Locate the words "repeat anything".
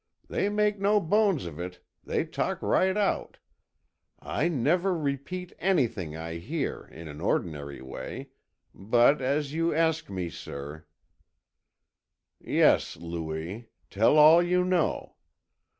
4.97-6.17